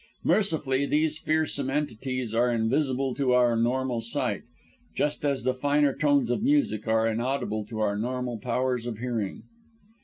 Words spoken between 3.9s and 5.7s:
sight, just as the